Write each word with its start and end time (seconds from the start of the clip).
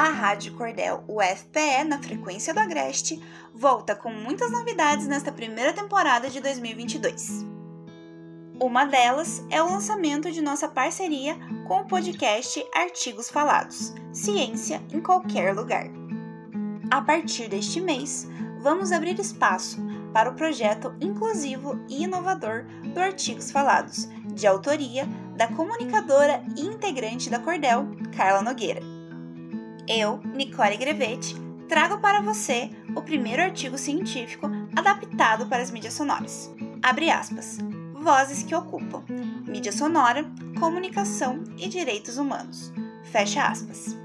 a 0.00 0.08
Rádio 0.08 0.54
Cordel 0.54 1.04
UFPE 1.06 1.84
na 1.86 2.02
frequência 2.02 2.54
do 2.54 2.60
Agreste 2.60 3.22
volta 3.54 3.94
com 3.94 4.10
muitas 4.10 4.50
novidades 4.50 5.06
nesta 5.06 5.30
primeira 5.30 5.74
temporada 5.74 6.30
de 6.30 6.40
2022. 6.40 7.44
Uma 8.58 8.86
delas 8.86 9.44
é 9.50 9.62
o 9.62 9.68
lançamento 9.68 10.32
de 10.32 10.40
nossa 10.40 10.66
parceria 10.66 11.36
com 11.68 11.80
o 11.80 11.84
podcast 11.84 12.64
Artigos 12.74 13.28
Falados 13.28 13.92
Ciência 14.10 14.80
em 14.90 15.02
Qualquer 15.02 15.54
Lugar. 15.54 15.84
A 16.90 17.02
partir 17.02 17.48
deste 17.48 17.78
mês, 17.78 18.26
vamos 18.58 18.92
abrir 18.92 19.20
espaço 19.20 19.78
para 20.14 20.30
o 20.30 20.34
projeto 20.34 20.94
inclusivo 20.98 21.78
e 21.90 22.04
inovador 22.04 22.64
do 22.94 23.00
Artigos 23.00 23.50
Falados, 23.50 24.08
de 24.32 24.46
autoria 24.46 25.06
da 25.36 25.46
comunicadora 25.48 26.42
e 26.56 26.62
integrante 26.62 27.28
da 27.28 27.38
Cordel, 27.38 27.86
Carla 28.16 28.40
Nogueira. 28.40 28.99
Eu, 29.92 30.20
Nicole 30.36 30.76
Grevetti, 30.76 31.34
trago 31.68 31.98
para 31.98 32.20
você 32.20 32.70
o 32.94 33.02
primeiro 33.02 33.42
artigo 33.42 33.76
científico 33.76 34.48
adaptado 34.76 35.46
para 35.46 35.60
as 35.60 35.72
mídias 35.72 35.94
sonoras. 35.94 36.48
Abre 36.80 37.10
aspas. 37.10 37.58
Vozes 37.92 38.44
que 38.44 38.54
ocupam. 38.54 39.02
Mídia 39.48 39.72
sonora, 39.72 40.24
comunicação 40.60 41.42
e 41.58 41.68
direitos 41.68 42.18
humanos. 42.18 42.72
Fecha 43.02 43.44
aspas. 43.44 43.96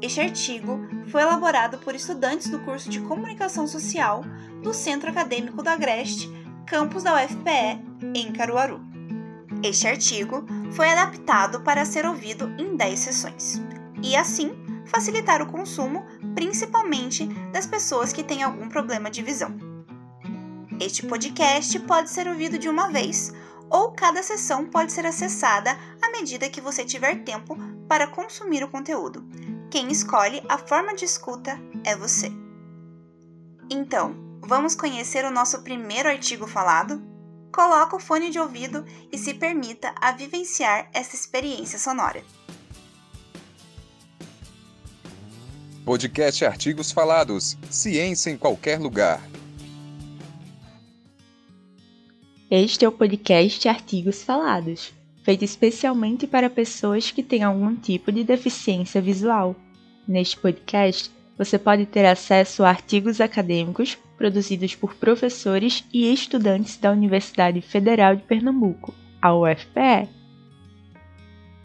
Este 0.00 0.18
artigo 0.18 0.80
foi 1.08 1.20
elaborado 1.20 1.76
por 1.76 1.94
estudantes 1.94 2.48
do 2.48 2.60
curso 2.60 2.88
de 2.88 3.02
Comunicação 3.02 3.66
Social 3.66 4.24
do 4.62 4.72
Centro 4.72 5.10
Acadêmico 5.10 5.62
do 5.62 5.68
Agreste, 5.68 6.26
campus 6.66 7.02
da 7.02 7.22
UFPE, 7.22 7.82
em 8.14 8.32
Caruaru. 8.32 8.80
Este 9.62 9.86
artigo 9.86 10.46
foi 10.70 10.88
adaptado 10.88 11.60
para 11.60 11.84
ser 11.84 12.06
ouvido 12.06 12.50
em 12.58 12.74
10 12.74 12.98
sessões 12.98 13.60
e, 14.02 14.16
assim, 14.16 14.61
facilitar 14.92 15.40
o 15.40 15.50
consumo, 15.50 16.04
principalmente 16.34 17.24
das 17.50 17.66
pessoas 17.66 18.12
que 18.12 18.22
têm 18.22 18.42
algum 18.42 18.68
problema 18.68 19.10
de 19.10 19.22
visão. 19.22 19.56
Este 20.78 21.06
podcast 21.06 21.78
pode 21.80 22.10
ser 22.10 22.28
ouvido 22.28 22.58
de 22.58 22.68
uma 22.68 22.90
vez 22.90 23.32
ou 23.70 23.92
cada 23.92 24.22
sessão 24.22 24.66
pode 24.66 24.92
ser 24.92 25.06
acessada 25.06 25.78
à 26.02 26.10
medida 26.10 26.50
que 26.50 26.60
você 26.60 26.84
tiver 26.84 27.24
tempo 27.24 27.56
para 27.88 28.06
consumir 28.06 28.62
o 28.62 28.68
conteúdo. 28.68 29.26
Quem 29.70 29.90
escolhe 29.90 30.42
a 30.46 30.58
forma 30.58 30.94
de 30.94 31.06
escuta 31.06 31.58
é 31.82 31.96
você. 31.96 32.30
Então, 33.70 34.14
vamos 34.42 34.74
conhecer 34.74 35.24
o 35.24 35.30
nosso 35.30 35.62
primeiro 35.62 36.10
artigo 36.10 36.46
falado? 36.46 37.02
Coloque 37.50 37.96
o 37.96 38.00
fone 38.00 38.28
de 38.28 38.38
ouvido 38.38 38.84
e 39.10 39.16
se 39.16 39.32
permita 39.32 39.94
a 39.98 40.12
vivenciar 40.12 40.90
essa 40.92 41.16
experiência 41.16 41.78
sonora. 41.78 42.22
Podcast 45.84 46.44
Artigos 46.44 46.92
Falados. 46.92 47.58
Ciência 47.68 48.30
em 48.30 48.36
qualquer 48.36 48.78
lugar. 48.78 49.20
Este 52.48 52.84
é 52.84 52.88
o 52.88 52.92
podcast 52.92 53.68
Artigos 53.68 54.22
Falados, 54.22 54.94
feito 55.24 55.44
especialmente 55.44 56.24
para 56.24 56.48
pessoas 56.48 57.10
que 57.10 57.20
têm 57.20 57.42
algum 57.42 57.74
tipo 57.74 58.12
de 58.12 58.22
deficiência 58.22 59.02
visual. 59.02 59.56
Neste 60.06 60.36
podcast, 60.36 61.10
você 61.36 61.58
pode 61.58 61.84
ter 61.86 62.06
acesso 62.06 62.62
a 62.62 62.68
artigos 62.68 63.20
acadêmicos 63.20 63.98
produzidos 64.16 64.76
por 64.76 64.94
professores 64.94 65.82
e 65.92 66.12
estudantes 66.12 66.76
da 66.76 66.92
Universidade 66.92 67.60
Federal 67.60 68.14
de 68.14 68.22
Pernambuco, 68.22 68.94
a 69.20 69.34
UFPE. 69.34 70.08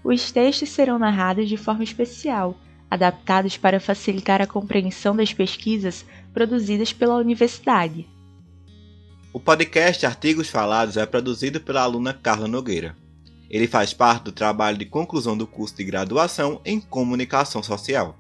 Os 0.03 0.31
textos 0.31 0.69
serão 0.69 0.97
narrados 0.97 1.47
de 1.47 1.57
forma 1.57 1.83
especial 1.83 2.57
adaptados 2.89 3.57
para 3.57 3.80
facilitar 3.80 4.41
a 4.41 4.47
compreensão 4.47 5.16
das 5.16 5.33
pesquisas 5.33 6.05
produzidas 6.33 6.93
pela 6.93 7.15
universidade. 7.15 8.08
O 9.33 9.39
podcast 9.39 10.05
Artigos 10.05 10.49
Falados 10.49 10.98
é 10.98 11.05
produzido 11.05 11.59
pela 11.59 11.81
aluna 11.81 12.14
Carla 12.14 12.48
Nogueira. 12.48 12.95
Ele 13.49 13.67
faz 13.67 13.93
parte 13.93 14.25
do 14.25 14.31
trabalho 14.31 14.77
de 14.77 14.86
conclusão 14.86 15.37
do 15.37 15.45
curso 15.45 15.75
de 15.75 15.83
graduação 15.83 16.61
em 16.65 16.80
Comunicação 16.80 17.61
Social. 17.61 18.17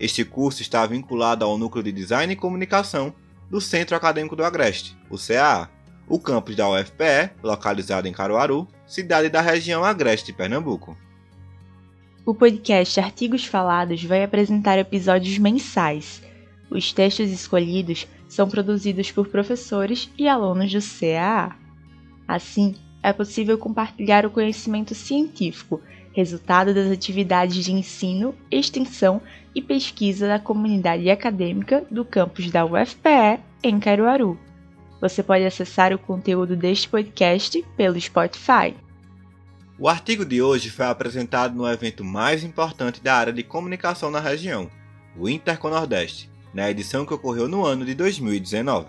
Este 0.00 0.24
curso 0.24 0.62
está 0.62 0.84
vinculado 0.86 1.44
ao 1.44 1.58
Núcleo 1.58 1.82
de 1.82 1.92
Design 1.92 2.32
e 2.32 2.36
Comunicação 2.36 3.14
do 3.50 3.60
Centro 3.60 3.96
Acadêmico 3.96 4.36
do 4.36 4.44
Agreste, 4.44 4.96
o 5.10 5.16
CAA, 5.16 5.70
o 6.06 6.18
campus 6.18 6.56
da 6.56 6.68
UFPE, 6.68 7.30
localizado 7.42 8.08
em 8.08 8.12
Caruaru, 8.12 8.66
cidade 8.86 9.28
da 9.28 9.40
região 9.40 9.84
Agreste 9.84 10.26
de 10.26 10.32
Pernambuco. 10.32 10.96
O 12.28 12.34
podcast 12.34 13.00
Artigos 13.00 13.46
Falados 13.46 14.04
vai 14.04 14.22
apresentar 14.22 14.78
episódios 14.78 15.38
mensais. 15.38 16.22
Os 16.70 16.92
textos 16.92 17.30
escolhidos 17.30 18.06
são 18.28 18.46
produzidos 18.46 19.10
por 19.10 19.28
professores 19.28 20.10
e 20.18 20.28
alunos 20.28 20.70
do 20.70 20.78
CAA. 20.78 21.56
Assim, 22.28 22.74
é 23.02 23.14
possível 23.14 23.56
compartilhar 23.56 24.26
o 24.26 24.30
conhecimento 24.30 24.94
científico, 24.94 25.80
resultado 26.12 26.74
das 26.74 26.92
atividades 26.92 27.64
de 27.64 27.72
ensino, 27.72 28.34
extensão 28.50 29.22
e 29.54 29.62
pesquisa 29.62 30.28
da 30.28 30.38
comunidade 30.38 31.08
acadêmica 31.08 31.86
do 31.90 32.04
campus 32.04 32.50
da 32.50 32.62
UFPE 32.62 33.40
em 33.62 33.80
Caruaru. 33.80 34.38
Você 35.00 35.22
pode 35.22 35.46
acessar 35.46 35.94
o 35.94 35.98
conteúdo 35.98 36.54
deste 36.54 36.90
podcast 36.90 37.64
pelo 37.74 37.98
Spotify. 37.98 38.74
O 39.80 39.88
artigo 39.88 40.24
de 40.24 40.42
hoje 40.42 40.70
foi 40.70 40.86
apresentado 40.86 41.54
no 41.54 41.64
evento 41.70 42.04
mais 42.04 42.42
importante 42.42 43.00
da 43.00 43.14
área 43.14 43.32
de 43.32 43.44
comunicação 43.44 44.10
na 44.10 44.18
região, 44.18 44.68
o 45.16 45.28
Interconordeste, 45.28 46.28
na 46.52 46.68
edição 46.68 47.06
que 47.06 47.14
ocorreu 47.14 47.46
no 47.46 47.64
ano 47.64 47.84
de 47.84 47.94
2019. 47.94 48.88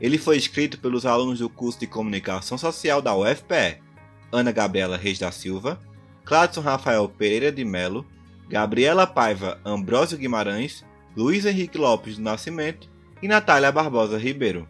Ele 0.00 0.16
foi 0.16 0.36
escrito 0.36 0.78
pelos 0.78 1.04
alunos 1.04 1.40
do 1.40 1.48
curso 1.48 1.80
de 1.80 1.88
Comunicação 1.88 2.56
Social 2.56 3.02
da 3.02 3.12
UFPE, 3.12 3.82
Ana 4.30 4.52
Gabriela 4.52 4.96
Reis 4.96 5.18
da 5.18 5.32
Silva, 5.32 5.80
Cladson 6.24 6.60
Rafael 6.60 7.08
Pereira 7.08 7.50
de 7.50 7.64
Melo, 7.64 8.06
Gabriela 8.48 9.08
Paiva 9.08 9.60
Ambrósio 9.64 10.16
Guimarães, 10.16 10.84
Luiz 11.16 11.44
Henrique 11.44 11.76
Lopes 11.76 12.18
do 12.18 12.22
Nascimento 12.22 12.88
e 13.20 13.26
Natália 13.26 13.72
Barbosa 13.72 14.16
Ribeiro. 14.16 14.68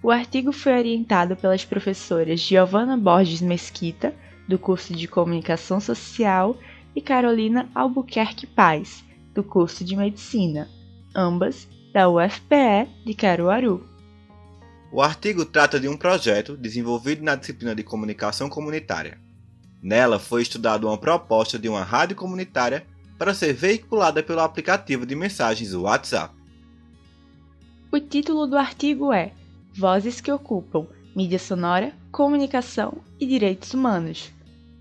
O 0.00 0.08
artigo 0.08 0.52
foi 0.52 0.78
orientado 0.78 1.34
pelas 1.34 1.64
professoras 1.64 2.38
Giovana 2.38 2.96
Borges 2.96 3.40
Mesquita, 3.40 4.14
do 4.48 4.58
curso 4.58 4.94
de 4.94 5.08
Comunicação 5.08 5.80
Social, 5.80 6.56
e 6.96 7.00
Carolina 7.02 7.68
Albuquerque 7.74 8.46
Paz, 8.46 9.04
do 9.34 9.44
curso 9.44 9.84
de 9.84 9.94
Medicina, 9.94 10.66
ambas 11.14 11.68
da 11.92 12.08
UFPE 12.08 12.88
de 13.04 13.14
Caruaru. 13.14 13.86
O 14.90 15.02
artigo 15.02 15.44
trata 15.44 15.78
de 15.78 15.88
um 15.88 15.96
projeto 15.96 16.56
desenvolvido 16.56 17.22
na 17.22 17.34
disciplina 17.34 17.74
de 17.74 17.82
Comunicação 17.82 18.48
Comunitária. 18.48 19.20
Nela 19.82 20.18
foi 20.18 20.40
estudada 20.40 20.86
uma 20.86 20.96
proposta 20.96 21.58
de 21.58 21.68
uma 21.68 21.82
rádio 21.82 22.16
comunitária 22.16 22.86
para 23.18 23.34
ser 23.34 23.52
veiculada 23.52 24.22
pelo 24.22 24.40
aplicativo 24.40 25.04
de 25.04 25.14
mensagens 25.14 25.74
WhatsApp. 25.74 26.34
O 27.92 28.00
título 28.00 28.46
do 28.46 28.56
artigo 28.56 29.12
é 29.12 29.32
Vozes 29.76 30.20
que 30.20 30.32
ocupam 30.32 30.86
mídia 31.14 31.38
sonora, 31.38 31.92
comunicação 32.10 32.98
e 33.20 33.26
direitos 33.26 33.72
humanos. 33.74 34.35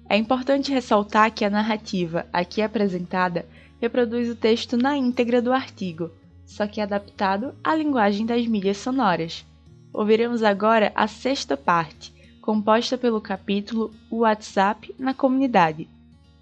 É 0.07 0.15
importante 0.17 0.71
ressaltar 0.71 1.31
que 1.31 1.43
a 1.43 1.49
narrativa 1.49 2.25
aqui 2.31 2.61
apresentada 2.61 3.45
reproduz 3.81 4.29
o 4.29 4.35
texto 4.35 4.77
na 4.77 4.95
íntegra 4.95 5.41
do 5.41 5.51
artigo, 5.51 6.11
só 6.45 6.67
que 6.67 6.79
adaptado 6.79 7.55
à 7.63 7.75
linguagem 7.75 8.25
das 8.25 8.45
mídias 8.45 8.77
sonoras. 8.77 9.45
Ouviremos 9.91 10.43
agora 10.43 10.91
a 10.95 11.07
sexta 11.07 11.57
parte, 11.57 12.13
composta 12.41 12.97
pelo 12.97 13.19
capítulo 13.19 13.93
O 14.09 14.17
WhatsApp 14.17 14.93
na 14.99 15.13
Comunidade, 15.13 15.87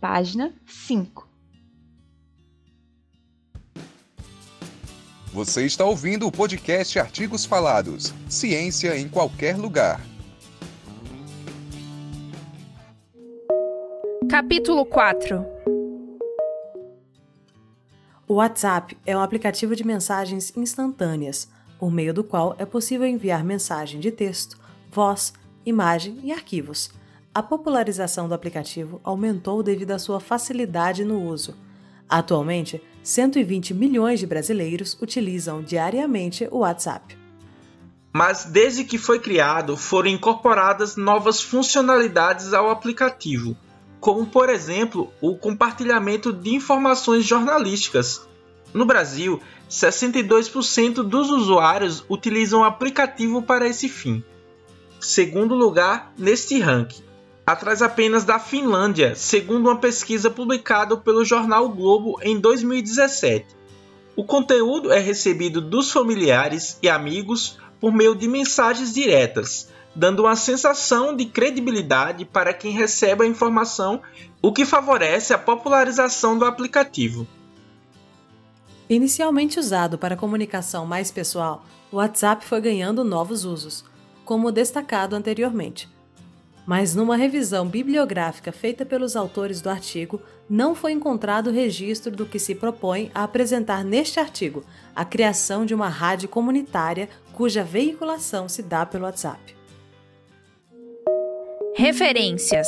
página 0.01 0.51
5. 0.65 1.27
Você 5.31 5.65
está 5.65 5.83
ouvindo 5.85 6.27
o 6.27 6.31
podcast 6.31 6.99
Artigos 6.99 7.43
Falados 7.43 8.13
Ciência 8.29 8.95
em 8.97 9.07
Qualquer 9.07 9.57
Lugar. 9.57 10.12
Capítulo 14.29 14.85
4 14.85 15.45
O 18.27 18.35
WhatsApp 18.35 18.97
é 19.05 19.15
um 19.15 19.21
aplicativo 19.21 19.75
de 19.75 19.85
mensagens 19.85 20.55
instantâneas, 20.55 21.47
por 21.79 21.91
meio 21.91 22.13
do 22.13 22.23
qual 22.23 22.55
é 22.57 22.65
possível 22.65 23.07
enviar 23.07 23.43
mensagem 23.43 23.99
de 23.99 24.11
texto, 24.11 24.57
voz, 24.91 25.33
imagem 25.65 26.19
e 26.23 26.31
arquivos. 26.31 26.91
A 27.33 27.43
popularização 27.43 28.27
do 28.27 28.33
aplicativo 28.33 28.99
aumentou 29.03 29.61
devido 29.61 29.91
à 29.91 29.99
sua 29.99 30.19
facilidade 30.19 31.03
no 31.03 31.21
uso. 31.21 31.55
Atualmente, 32.09 32.81
120 33.03 33.73
milhões 33.73 34.19
de 34.19 34.27
brasileiros 34.27 34.97
utilizam 35.01 35.61
diariamente 35.61 36.47
o 36.51 36.59
WhatsApp. 36.59 37.17
Mas 38.13 38.45
desde 38.45 38.83
que 38.83 38.99
foi 38.99 39.19
criado, 39.19 39.75
foram 39.75 40.09
incorporadas 40.09 40.95
novas 40.95 41.41
funcionalidades 41.41 42.53
ao 42.53 42.69
aplicativo, 42.69 43.57
como 44.03 44.25
por 44.25 44.50
exemplo 44.50 45.13
o 45.21 45.38
compartilhamento 45.38 46.33
de 46.33 46.53
informações 46.53 47.23
jornalísticas. 47.23 48.27
No 48.73 48.83
Brasil, 48.83 49.41
62% 49.69 50.95
dos 51.03 51.29
usuários 51.29 52.03
utilizam 52.09 52.59
o 52.59 52.63
aplicativo 52.65 53.41
para 53.41 53.65
esse 53.65 53.88
fim. 53.88 54.21
Segundo 55.00 55.55
lugar 55.55 56.11
neste 56.17 56.59
ranking, 56.59 57.01
atrás 57.45 57.81
apenas 57.81 58.25
da 58.25 58.39
Finlândia, 58.39 59.15
segundo 59.15 59.69
uma 59.69 59.77
pesquisa 59.77 60.29
publicada 60.29 60.97
pelo 60.97 61.23
jornal 61.23 61.69
Globo 61.69 62.19
em 62.21 62.38
2017. 62.38 63.55
O 64.17 64.25
conteúdo 64.25 64.91
é 64.91 65.00
recebido 65.00 65.61
dos 65.61 65.89
familiares 65.89 66.77
e 66.83 66.89
amigos 66.89 67.57
por 67.79 67.94
meio 67.94 68.15
de 68.15 68.27
mensagens 68.27 68.94
diretas, 68.94 69.69
dando 69.95 70.21
uma 70.23 70.35
sensação 70.35 71.15
de 71.15 71.25
credibilidade 71.25 72.25
para 72.25 72.53
quem 72.53 72.71
recebe 72.71 73.23
a 73.23 73.27
informação, 73.27 74.01
o 74.41 74.51
que 74.51 74.65
favorece 74.65 75.33
a 75.33 75.37
popularização 75.37 76.37
do 76.37 76.45
aplicativo. 76.45 77.27
Inicialmente 78.89 79.59
usado 79.59 79.97
para 79.97 80.17
comunicação 80.17 80.85
mais 80.85 81.09
pessoal, 81.09 81.63
o 81.91 81.97
WhatsApp 81.97 82.45
foi 82.45 82.59
ganhando 82.59 83.03
novos 83.03 83.45
usos, 83.45 83.85
como 84.25 84.51
destacado 84.51 85.15
anteriormente. 85.15 85.89
Mas 86.65 86.95
numa 86.95 87.17
revisão 87.17 87.67
bibliográfica 87.67 88.51
feita 88.51 88.85
pelos 88.85 89.15
autores 89.15 89.61
do 89.61 89.69
artigo, 89.69 90.21
não 90.49 90.73
foi 90.73 90.93
encontrado 90.93 91.51
registro 91.51 92.11
do 92.11 92.25
que 92.25 92.39
se 92.39 92.55
propõe 92.55 93.11
a 93.13 93.23
apresentar 93.23 93.83
neste 93.83 94.19
artigo, 94.19 94.63
a 94.95 95.03
criação 95.03 95.65
de 95.65 95.73
uma 95.73 95.89
rádio 95.89 96.29
comunitária 96.29 97.09
cuja 97.33 97.63
veiculação 97.63 98.47
se 98.47 98.63
dá 98.63 98.85
pelo 98.85 99.05
WhatsApp. 99.05 99.62
Referências 101.75 102.67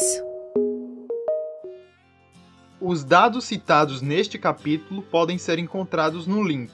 Os 2.82 3.04
dados 3.04 3.46
citados 3.46 4.02
neste 4.02 4.40
capítulo 4.40 5.04
podem 5.04 5.38
ser 5.38 5.60
encontrados 5.60 6.26
no 6.26 6.44
link. 6.44 6.72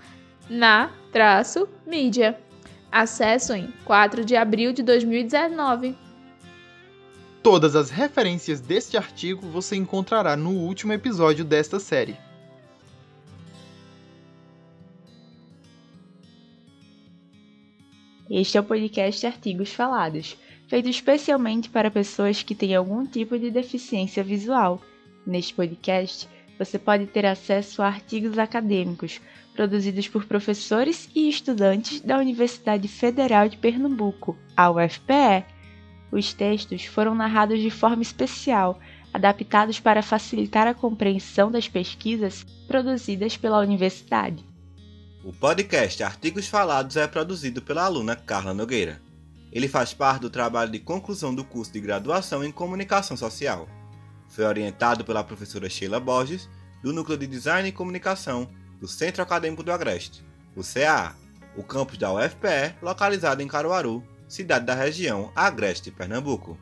na, 0.49 0.93
traço, 1.11 1.67
mídia. 1.85 2.39
Acesso 2.89 3.51
em 3.53 3.69
4 3.83 4.23
de 4.23 4.37
abril 4.37 4.71
de 4.71 4.81
2019. 4.81 5.93
Todas 7.43 7.75
as 7.75 7.89
referências 7.89 8.61
deste 8.61 8.95
artigo 8.95 9.45
você 9.49 9.75
encontrará 9.75 10.37
no 10.37 10.51
último 10.51 10.93
episódio 10.93 11.43
desta 11.43 11.81
série. 11.81 12.15
Este 18.29 18.57
é 18.57 18.61
o 18.61 18.63
podcast 18.63 19.25
Artigos 19.27 19.73
Falados, 19.73 20.37
feito 20.69 20.87
especialmente 20.87 21.69
para 21.69 21.91
pessoas 21.91 22.41
que 22.41 22.55
têm 22.55 22.73
algum 22.73 23.05
tipo 23.05 23.37
de 23.37 23.51
deficiência 23.51 24.23
visual 24.23 24.81
Neste 25.29 25.53
podcast, 25.53 26.27
você 26.57 26.79
pode 26.79 27.05
ter 27.05 27.25
acesso 27.25 27.83
a 27.83 27.87
artigos 27.87 28.39
acadêmicos 28.39 29.21
produzidos 29.53 30.07
por 30.07 30.25
professores 30.25 31.09
e 31.13 31.29
estudantes 31.29 32.01
da 32.01 32.17
Universidade 32.17 32.87
Federal 32.87 33.47
de 33.47 33.55
Pernambuco, 33.55 34.35
a 34.57 34.71
UFPE. 34.71 35.45
Os 36.11 36.33
textos 36.33 36.85
foram 36.85 37.13
narrados 37.13 37.59
de 37.59 37.69
forma 37.69 38.01
especial, 38.01 38.79
adaptados 39.13 39.79
para 39.79 40.01
facilitar 40.01 40.65
a 40.65 40.73
compreensão 40.73 41.51
das 41.51 41.67
pesquisas 41.67 42.43
produzidas 42.67 43.37
pela 43.37 43.59
universidade. 43.59 44.43
O 45.23 45.31
podcast 45.31 46.01
Artigos 46.01 46.47
Falados 46.47 46.95
é 46.95 47.05
produzido 47.07 47.61
pela 47.61 47.83
aluna 47.83 48.15
Carla 48.15 48.53
Nogueira. 48.53 49.08
Ele 49.51 49.67
faz 49.67 49.93
parte 49.93 50.21
do 50.21 50.29
trabalho 50.29 50.71
de 50.71 50.79
conclusão 50.79 51.33
do 51.33 51.43
curso 51.43 51.71
de 51.71 51.79
graduação 51.79 52.43
em 52.43 52.51
Comunicação 52.51 53.17
Social. 53.17 53.67
Foi 54.27 54.45
orientado 54.45 55.03
pela 55.03 55.23
professora 55.23 55.69
Sheila 55.69 55.99
Borges, 55.99 56.47
do 56.83 56.93
Núcleo 56.93 57.17
de 57.17 57.27
Design 57.27 57.67
e 57.67 57.73
Comunicação 57.73 58.47
do 58.79 58.87
Centro 58.87 59.21
Acadêmico 59.21 59.63
do 59.63 59.71
Agreste, 59.71 60.23
o 60.55 60.61
CAA, 60.61 61.15
o 61.57 61.63
campus 61.63 61.97
da 61.97 62.13
UFPE, 62.13 62.75
localizado 62.81 63.41
em 63.41 63.47
Caruaru, 63.47 64.03
cidade 64.27 64.65
da 64.65 64.75
região 64.75 65.31
Agreste, 65.35 65.91
Pernambuco. 65.91 66.57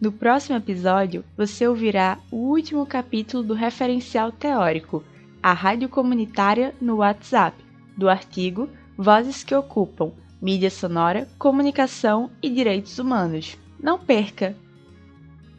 No 0.00 0.10
próximo 0.10 0.56
episódio, 0.56 1.24
você 1.36 1.66
ouvirá 1.66 2.18
o 2.30 2.36
último 2.36 2.84
capítulo 2.86 3.42
do 3.42 3.54
referencial 3.54 4.32
teórico, 4.32 5.04
a 5.42 5.52
rádio 5.52 5.88
comunitária 5.88 6.74
no 6.80 6.96
WhatsApp, 6.96 7.56
do 7.96 8.08
artigo 8.08 8.68
Vozes 8.96 9.44
que 9.44 9.54
Ocupam, 9.54 10.12
Mídia 10.40 10.70
Sonora, 10.70 11.28
Comunicação 11.38 12.30
e 12.42 12.48
Direitos 12.48 12.98
Humanos. 12.98 13.58
Não 13.78 13.98
perca! 13.98 14.56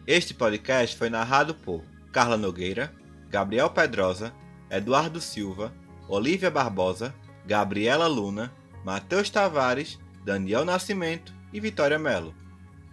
Este 0.07 0.33
podcast 0.33 0.97
foi 0.97 1.07
narrado 1.07 1.53
por 1.53 1.83
Carla 2.11 2.35
Nogueira, 2.35 2.91
Gabriel 3.29 3.69
Pedrosa, 3.69 4.33
Eduardo 4.71 5.21
Silva, 5.21 5.71
Olivia 6.07 6.49
Barbosa, 6.49 7.13
Gabriela 7.45 8.07
Luna, 8.07 8.51
Matheus 8.83 9.29
Tavares, 9.29 9.99
Daniel 10.25 10.65
Nascimento 10.65 11.31
e 11.53 11.59
Vitória 11.59 11.99
Melo. 11.99 12.33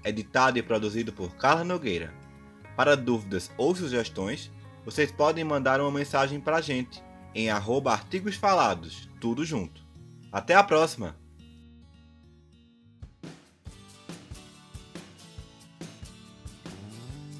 Editado 0.04 0.58
e 0.58 0.62
produzido 0.62 1.10
por 1.10 1.36
Carla 1.36 1.64
Nogueira. 1.64 2.12
Para 2.76 2.98
dúvidas 2.98 3.50
ou 3.56 3.74
sugestões, 3.74 4.52
vocês 4.84 5.10
podem 5.10 5.42
mandar 5.42 5.80
uma 5.80 5.90
mensagem 5.90 6.38
para 6.38 6.58
a 6.58 6.60
gente 6.60 7.02
em 7.34 7.48
arroba 7.48 7.92
artigos 7.92 8.36
falados, 8.36 9.08
tudo 9.18 9.42
junto. 9.42 9.82
Até 10.30 10.54
a 10.54 10.62
próxima! 10.62 11.16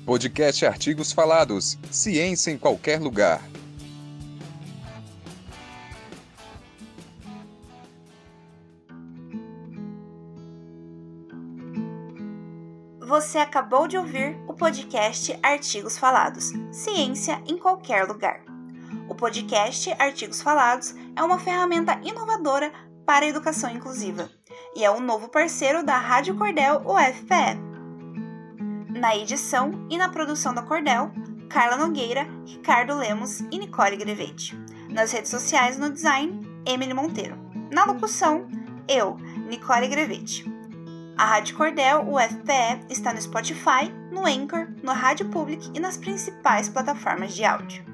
Podcast 0.09 0.65
Artigos 0.65 1.13
Falados. 1.13 1.77
Ciência 1.91 2.51
em 2.51 2.57
qualquer 2.57 2.99
lugar. 2.99 3.43
Você 13.01 13.37
acabou 13.37 13.87
de 13.87 13.99
ouvir 13.99 14.35
o 14.49 14.55
podcast 14.55 15.39
Artigos 15.43 15.99
Falados. 15.99 16.53
Ciência 16.73 17.43
em 17.47 17.59
qualquer 17.59 18.09
lugar. 18.09 18.41
O 19.11 19.15
podcast 19.15 19.95
Artigos 19.99 20.41
Falados 20.41 20.95
é 21.15 21.23
uma 21.23 21.39
ferramenta 21.39 22.01
inovadora 22.03 22.73
para 23.05 23.27
a 23.27 23.29
educação 23.29 23.69
inclusiva 23.69 24.31
e 24.75 24.83
é 24.83 24.91
um 24.91 25.01
novo 25.01 25.29
parceiro 25.29 25.85
da 25.85 25.99
Rádio 25.99 26.35
Cordel 26.35 26.77
UFPE. 26.87 27.68
Na 28.99 29.17
edição 29.17 29.87
e 29.89 29.97
na 29.97 30.09
produção 30.09 30.53
da 30.53 30.61
Cordel, 30.61 31.13
Carla 31.49 31.77
Nogueira, 31.77 32.27
Ricardo 32.45 32.97
Lemos 32.97 33.39
e 33.43 33.57
Nicole 33.57 33.97
Grevete. 33.97 34.59
Nas 34.91 35.13
redes 35.13 35.31
sociais 35.31 35.79
no 35.79 35.89
design, 35.89 36.41
Emily 36.67 36.93
Monteiro. 36.93 37.39
Na 37.71 37.85
locução, 37.85 38.49
eu, 38.89 39.17
Nicole 39.49 39.87
Grevete. 39.87 40.45
A 41.17 41.27
Rádio 41.27 41.57
Cordel, 41.57 42.09
UFPE, 42.13 42.87
está 42.91 43.13
no 43.13 43.23
Spotify, 43.23 43.89
no 44.11 44.27
Anchor, 44.27 44.67
no 44.83 44.93
Rádio 44.93 45.29
Public 45.29 45.71
e 45.73 45.79
nas 45.79 45.97
principais 45.97 46.69
plataformas 46.69 47.33
de 47.33 47.45
áudio. 47.45 47.85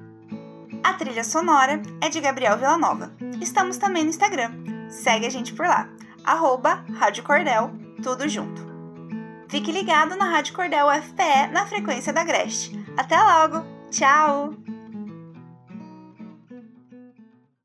A 0.82 0.94
trilha 0.94 1.22
sonora 1.22 1.82
é 2.00 2.08
de 2.08 2.18
Gabriel 2.18 2.56
Villanova. 2.56 3.12
Estamos 3.42 3.76
também 3.76 4.04
no 4.04 4.10
Instagram. 4.10 4.52
Segue 4.88 5.26
a 5.26 5.30
gente 5.30 5.52
por 5.52 5.66
lá. 5.66 5.86
Arroba 6.24 6.82
Rádio 6.94 7.24
Cordel, 7.24 7.70
tudo 8.02 8.26
junto. 8.26 8.63
Fique 9.48 9.70
ligado 9.72 10.16
na 10.16 10.24
Rádio 10.24 10.54
Cordel 10.54 10.86
UFPE 10.86 11.48
na 11.52 11.66
frequência 11.66 12.12
da 12.12 12.22
Agreste. 12.22 12.78
Até 12.96 13.20
logo! 13.20 13.64
Tchau! 13.90 14.63